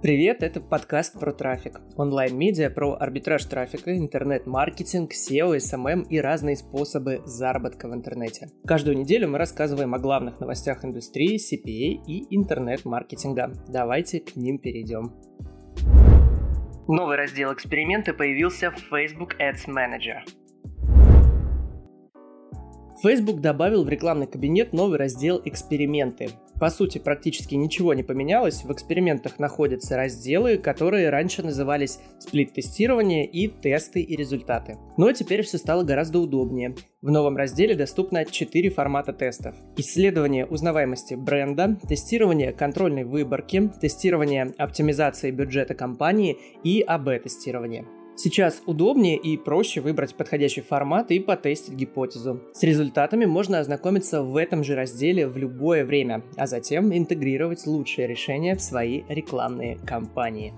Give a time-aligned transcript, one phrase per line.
[0.00, 1.80] Привет, это подкаст про трафик.
[1.96, 8.46] Онлайн-медиа про арбитраж трафика, интернет-маркетинг, SEO, SMM и разные способы заработка в интернете.
[8.64, 13.52] Каждую неделю мы рассказываем о главных новостях индустрии, CPA и интернет-маркетинга.
[13.66, 15.14] Давайте к ним перейдем.
[16.86, 20.20] Новый раздел эксперименты появился в Facebook Ads Manager.
[23.02, 26.30] Facebook добавил в рекламный кабинет новый раздел «Эксперименты».
[26.58, 28.64] По сути, практически ничего не поменялось.
[28.64, 34.76] В экспериментах находятся разделы, которые раньше назывались сплит-тестирование и тесты и результаты.
[34.96, 36.74] Но теперь все стало гораздо удобнее.
[37.00, 39.54] В новом разделе доступно 4 формата тестов.
[39.76, 47.86] Исследование узнаваемости бренда, тестирование контрольной выборки, тестирование оптимизации бюджета компании и АБ-тестирование.
[48.20, 52.42] Сейчас удобнее и проще выбрать подходящий формат и потестить гипотезу.
[52.52, 58.08] С результатами можно ознакомиться в этом же разделе в любое время, а затем интегрировать лучшие
[58.08, 60.52] решения в свои рекламные кампании.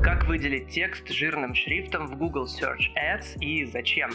[0.00, 4.10] Как выделить текст жирным шрифтом в Google Search Ads и зачем?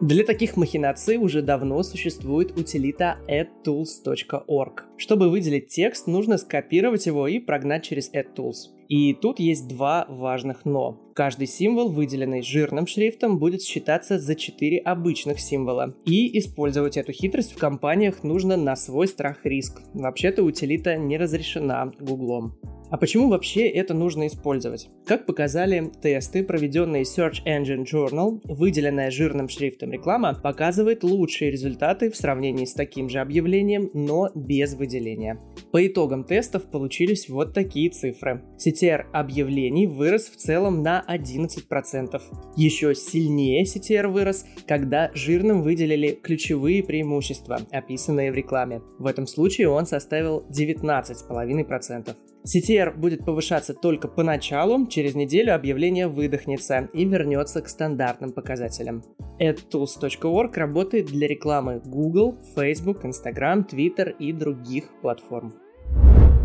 [0.00, 4.84] Для таких махинаций уже давно существует утилита adtools.org.
[4.96, 8.77] Чтобы выделить текст, нужно скопировать его и прогнать через AdTools.
[8.88, 10.96] И тут есть два важных «но».
[11.18, 15.96] Каждый символ, выделенный жирным шрифтом, будет считаться за 4 обычных символа.
[16.04, 19.82] И использовать эту хитрость в компаниях нужно на свой страх и риск.
[19.94, 22.56] Вообще-то утилита не разрешена Гуглом.
[22.90, 24.88] А почему вообще это нужно использовать?
[25.06, 32.16] Как показали тесты, проведенные Search Engine Journal, выделенная жирным шрифтом реклама показывает лучшие результаты в
[32.16, 35.38] сравнении с таким же объявлением, но без выделения.
[35.70, 38.42] По итогам тестов получились вот такие цифры.
[38.56, 42.20] CTR объявлений вырос в целом на 11%.
[42.56, 48.82] Еще сильнее CTR вырос, когда жирным выделили ключевые преимущества, описанные в рекламе.
[48.98, 52.16] В этом случае он составил 19,5%.
[52.46, 59.02] CTR будет повышаться только поначалу, через неделю объявление выдохнется и вернется к стандартным показателям.
[59.40, 65.52] AdTools.org работает для рекламы Google, Facebook, Instagram, Twitter и других платформ.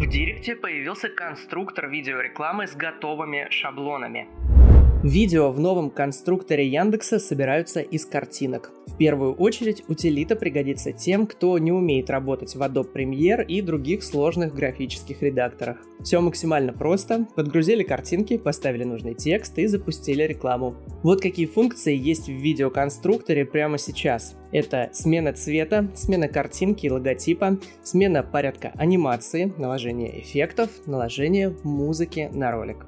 [0.04, 4.28] В Директе появился конструктор видеорекламы с готовыми шаблонами.
[5.04, 8.72] Видео в новом конструкторе Яндекса собираются из картинок.
[8.88, 14.02] В первую очередь утилита пригодится тем, кто не умеет работать в Adobe Premiere и других
[14.02, 15.86] сложных графических редакторах.
[16.02, 17.28] Все максимально просто.
[17.36, 20.76] Подгрузили картинки, поставили нужный текст и запустили рекламу.
[21.04, 24.38] Вот какие функции есть в видеоконструкторе прямо сейчас.
[24.54, 32.52] Это смена цвета, смена картинки и логотипа, смена порядка анимации, наложение эффектов, наложение музыки на
[32.54, 32.86] ролик.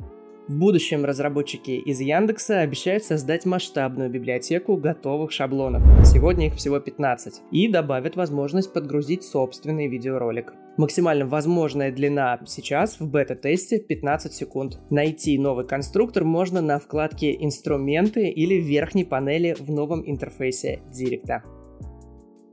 [0.48, 5.82] В будущем разработчики из Яндекса обещают создать масштабную библиотеку готовых шаблонов.
[6.06, 7.42] Сегодня их всего 15.
[7.52, 10.54] И добавят возможность подгрузить собственный видеоролик.
[10.78, 14.80] Максимально возможная длина сейчас в бета-тесте 15 секунд.
[14.92, 21.42] Найти новый конструктор можно на вкладке «Инструменты» или в верхней панели в новом интерфейсе Директа.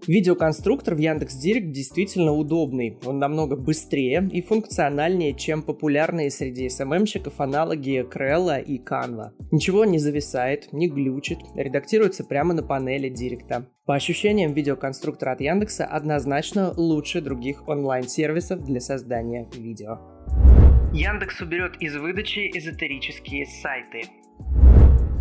[0.09, 2.99] Видеоконструктор в Яндекс Директ действительно удобный.
[3.05, 9.31] Он намного быстрее и функциональнее, чем популярные среди SMM-щиков аналоги Крелла и Canva.
[9.53, 13.69] Ничего не зависает, не глючит, редактируется прямо на панели Директа.
[13.87, 20.01] По ощущениям, видеоконструктор от Яндекса однозначно лучше других онлайн-сервисов для создания видео.
[20.93, 24.03] Яндекс уберет из выдачи эзотерические сайты.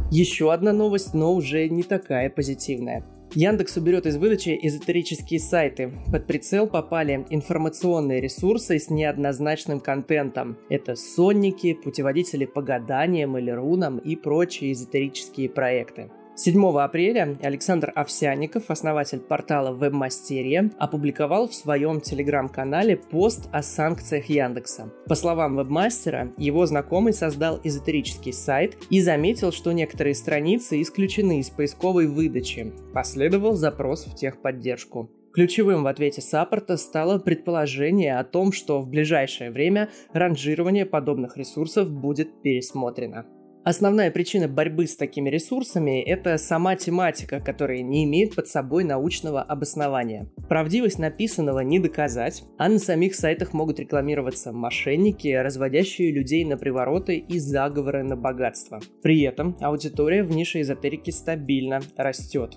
[0.10, 3.06] Еще одна новость, но уже не такая позитивная.
[3.34, 5.94] Яндекс уберет из выдачи эзотерические сайты.
[6.12, 10.58] Под прицел попали информационные ресурсы с неоднозначным контентом.
[10.70, 16.12] Это сонники, путеводители по гаданиям или рунам и прочие эзотерические проекты.
[16.36, 24.92] 7 апреля Александр Овсяников, основатель портала Вебмастерия, опубликовал в своем телеграм-канале пост о санкциях Яндекса.
[25.08, 31.50] По словам вебмастера, его знакомый создал эзотерический сайт и заметил, что некоторые страницы исключены из
[31.50, 32.74] поисковой выдачи.
[32.94, 35.12] Последовал запрос в техподдержку.
[35.34, 41.90] Ключевым в ответе саппорта стало предположение о том, что в ближайшее время ранжирование подобных ресурсов
[41.90, 43.26] будет пересмотрено.
[43.64, 49.44] Основная причина борьбы с такими ресурсами– это сама тематика, которая не имеет под собой научного
[49.44, 50.28] обоснования.
[50.50, 57.18] Правдивость написанного не доказать, а на самих сайтах могут рекламироваться мошенники, разводящие людей на привороты
[57.18, 58.80] и заговоры на богатство.
[59.04, 62.56] При этом аудитория в нише эзотерики стабильно растет.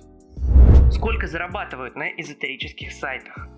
[0.90, 3.50] Сколько зарабатывают на эзотерических сайтах?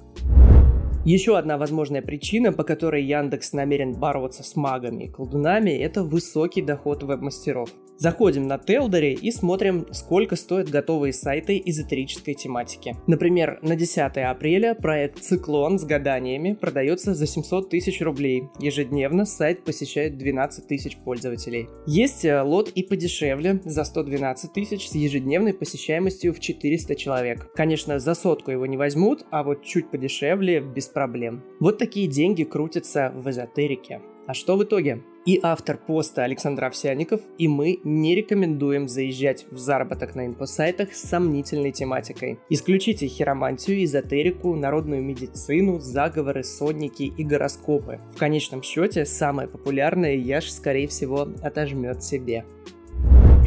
[1.06, 6.62] Еще одна возможная причина, по которой Яндекс намерен бороться с магами и колдунами, это высокий
[6.62, 7.70] доход веб-мастеров.
[7.98, 12.96] Заходим на Телдере и смотрим, сколько стоят готовые сайты эзотерической тематики.
[13.06, 18.44] Например, на 10 апреля проект «Циклон» с гаданиями продается за 700 тысяч рублей.
[18.58, 21.68] Ежедневно сайт посещает 12 тысяч пользователей.
[21.86, 27.50] Есть э, лот и подешевле, за 112 тысяч с ежедневной посещаемостью в 400 человек.
[27.54, 31.42] Конечно, за сотку его не возьмут, а вот чуть подешевле без проблем.
[31.60, 34.02] Вот такие деньги крутятся в эзотерике.
[34.26, 35.02] А что в итоге?
[35.26, 41.02] И автор поста Александр Овсяников, и мы не рекомендуем заезжать в заработок на инфосайтах с
[41.02, 42.38] сомнительной тематикой.
[42.48, 47.98] Исключите хиромантию, эзотерику, народную медицину, заговоры, сонники и гороскопы.
[48.14, 52.44] В конечном счете, самое популярное Яш, скорее всего, отожмет себе.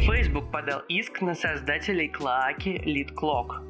[0.00, 3.62] Facebook подал иск на создателей Клоаки LeadClock.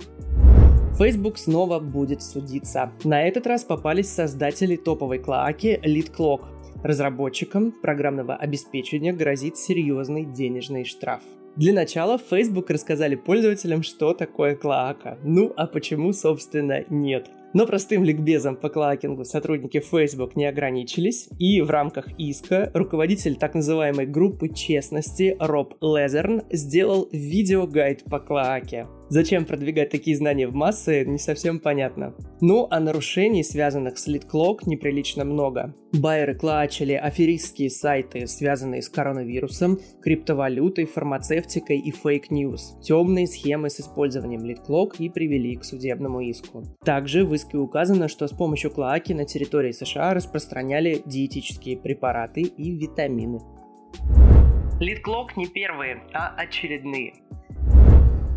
[0.98, 2.92] Facebook снова будет судиться.
[3.04, 6.40] На этот раз попались создатели топовой клоаки LeadClock.
[6.82, 11.22] Разработчикам программного обеспечения грозит серьезный денежный штраф.
[11.56, 15.18] Для начала Facebook рассказали пользователям, что такое клоака.
[15.22, 17.28] Ну а почему, собственно, нет.
[17.52, 23.36] Но простым ликбезом по cloaking у сотрудники Facebook не ограничились, и в рамках иска руководитель
[23.36, 28.86] так называемой группы честности Роб Лезерн сделал видеогайд по клоаке.
[29.10, 32.14] Зачем продвигать такие знания в массы, не совсем понятно.
[32.40, 35.74] Ну, а нарушений, связанных с LeadCloak, неприлично много.
[35.92, 42.78] Байеры клачили аферистские сайты, связанные с коронавирусом, криптовалютой, фармацевтикой и fake news.
[42.84, 46.62] Темные схемы с использованием LeadCloak и привели к судебному иску.
[46.84, 52.70] Также в иске указано, что с помощью клоаки на территории США распространяли диетические препараты и
[52.70, 53.40] витамины.
[54.80, 57.14] LeadClock не первые, а очередные.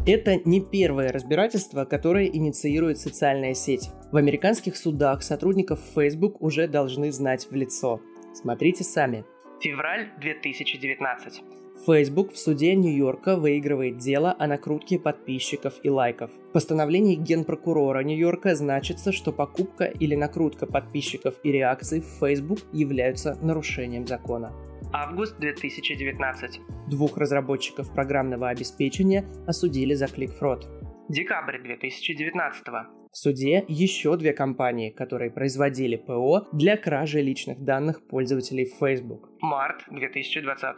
[0.06, 3.90] Это не первое разбирательство, которое инициирует социальная сеть.
[4.12, 8.02] В американских судах сотрудников Facebook уже должны знать в лицо.
[8.34, 9.24] Смотрите сами.
[9.62, 11.42] Февраль 2019.
[11.86, 16.32] Facebook в суде Нью-Йорка выигрывает дело о накрутке подписчиков и лайков.
[16.50, 23.38] В постановлении генпрокурора Нью-Йорка значится, что покупка или накрутка подписчиков и реакций в Facebook являются
[23.42, 24.52] нарушением закона.
[24.96, 26.62] Август 2019.
[26.88, 30.70] Двух разработчиков программного обеспечения осудили за кликфрод.
[31.10, 32.64] Декабрь 2019.
[33.12, 39.33] В суде еще две компании, которые производили ПО для кражи личных данных пользователей Facebook.
[39.44, 40.78] Март 2020.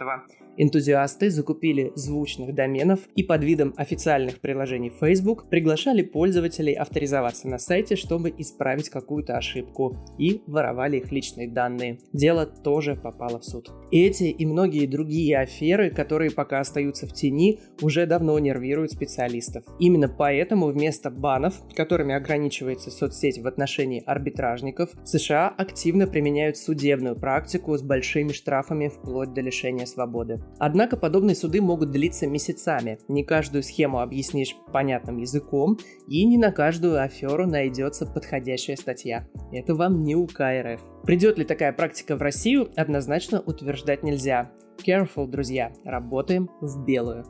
[0.58, 7.96] Энтузиасты закупили звучных доменов и под видом официальных приложений Facebook приглашали пользователей авторизоваться на сайте,
[7.96, 12.00] чтобы исправить какую-то ошибку и воровали их личные данные.
[12.12, 13.70] Дело тоже попало в суд.
[13.92, 19.64] Эти и многие другие аферы, которые пока остаются в тени, уже давно нервируют специалистов.
[19.80, 27.78] Именно поэтому вместо банов, которыми ограничивается соцсеть в отношении арбитражников, США активно применяют судебную практику
[27.78, 30.42] с большими штрафами вплоть до лишения свободы.
[30.60, 33.00] Однако подобные суды могут длиться месяцами.
[33.08, 39.28] Не каждую схему объяснишь понятным языком, и не на каждую аферу найдется подходящая статья.
[39.52, 40.82] Это вам не УК РФ.
[41.04, 44.52] Придет ли такая практика в Россию, однозначно утверждать нельзя.
[44.86, 47.26] Careful, друзья, работаем в белую.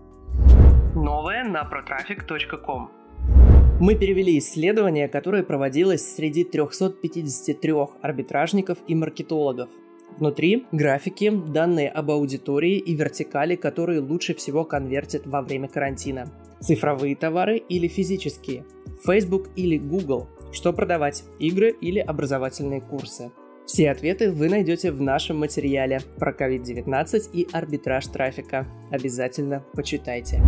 [0.96, 2.90] Новое на protraffic.com
[3.78, 9.70] мы перевели исследование, которое проводилось среди 353 арбитражников и маркетологов.
[10.18, 16.32] Внутри графики, данные об аудитории и вертикали, которые лучше всего конвертят во время карантина.
[16.62, 18.66] Цифровые товары или физические.
[19.06, 20.30] Facebook или Google.
[20.52, 21.24] Что продавать?
[21.40, 23.32] Игры или образовательные курсы?
[23.66, 28.68] Все ответы вы найдете в нашем материале про COVID-19 и арбитраж трафика.
[28.92, 30.42] Обязательно почитайте.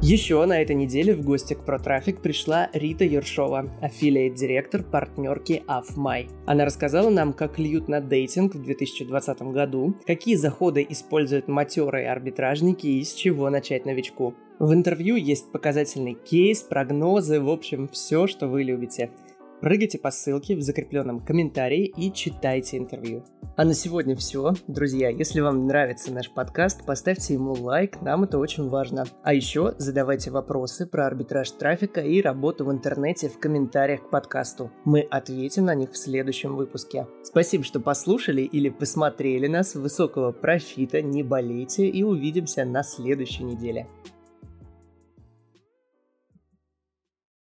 [0.00, 6.30] Еще на этой неделе в гости к ProTraffic пришла Рита Ершова, аффилиат-директор партнерки AFMY.
[6.46, 12.86] Она рассказала нам, как льют на дейтинг в 2020 году, какие заходы используют матерые арбитражники
[12.86, 14.34] и с чего начать новичку.
[14.60, 19.10] В интервью есть показательный кейс, прогнозы, в общем, все, что вы любите–
[19.60, 23.24] Прыгайте по ссылке в закрепленном комментарии и читайте интервью.
[23.56, 24.52] А на сегодня все.
[24.68, 29.04] Друзья, если вам нравится наш подкаст, поставьте ему лайк, нам это очень важно.
[29.24, 34.70] А еще задавайте вопросы про арбитраж трафика и работу в интернете в комментариях к подкасту.
[34.84, 37.08] Мы ответим на них в следующем выпуске.
[37.24, 39.74] Спасибо, что послушали или посмотрели нас.
[39.74, 43.88] Высокого профита, не болейте и увидимся на следующей неделе.